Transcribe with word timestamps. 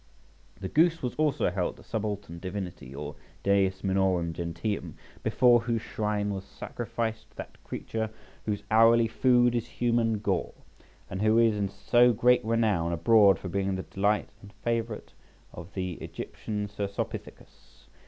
The 0.59 0.67
goose 0.67 1.03
was 1.03 1.13
also 1.13 1.51
held 1.51 1.79
a 1.79 1.83
subaltern 1.83 2.39
divinity 2.39 2.95
or 2.95 3.15
Deus 3.43 3.83
minorum 3.83 4.33
gentium, 4.33 4.95
before 5.21 5.59
whose 5.59 5.83
shrine 5.83 6.33
was 6.33 6.43
sacrificed 6.43 7.35
that 7.35 7.63
creature 7.63 8.09
whose 8.47 8.63
hourly 8.71 9.07
food 9.07 9.53
is 9.53 9.67
human 9.67 10.17
gore, 10.17 10.55
and 11.07 11.21
who 11.21 11.37
is 11.37 11.55
in 11.55 11.69
so 11.69 12.13
great 12.13 12.43
renown 12.43 12.91
abroad 12.93 13.37
for 13.37 13.47
being 13.49 13.75
the 13.75 13.83
delight 13.83 14.29
and 14.41 14.53
favourite 14.63 15.13
of 15.53 15.71
the 15.75 15.91
Egyptian 16.01 16.67
Cercopithecus 16.67 17.85
{72b}. 17.87 17.89